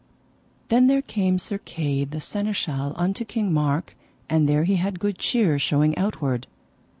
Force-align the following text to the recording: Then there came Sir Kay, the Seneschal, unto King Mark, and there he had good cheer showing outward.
Then 0.69 0.87
there 0.87 1.03
came 1.03 1.37
Sir 1.37 1.59
Kay, 1.59 2.05
the 2.05 2.19
Seneschal, 2.19 2.93
unto 2.95 3.23
King 3.23 3.53
Mark, 3.53 3.95
and 4.27 4.49
there 4.49 4.63
he 4.63 4.77
had 4.77 4.99
good 4.99 5.19
cheer 5.19 5.59
showing 5.59 5.95
outward. 5.95 6.47